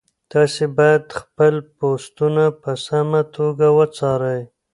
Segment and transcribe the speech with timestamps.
[0.31, 4.41] تاسي باید خپل پوسټونه په سمه توګه وڅارئ.